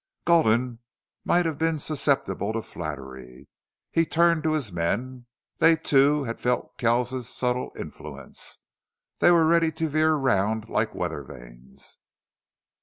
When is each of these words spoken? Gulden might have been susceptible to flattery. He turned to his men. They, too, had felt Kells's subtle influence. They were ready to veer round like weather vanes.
Gulden 0.25 0.79
might 1.23 1.45
have 1.45 1.59
been 1.59 1.77
susceptible 1.77 2.53
to 2.53 2.63
flattery. 2.63 3.47
He 3.91 4.03
turned 4.03 4.41
to 4.45 4.53
his 4.53 4.71
men. 4.73 5.27
They, 5.59 5.75
too, 5.75 6.23
had 6.23 6.41
felt 6.41 6.75
Kells's 6.79 7.29
subtle 7.29 7.71
influence. 7.77 8.57
They 9.19 9.29
were 9.29 9.45
ready 9.45 9.71
to 9.73 9.87
veer 9.87 10.15
round 10.15 10.69
like 10.69 10.95
weather 10.95 11.21
vanes. 11.21 11.99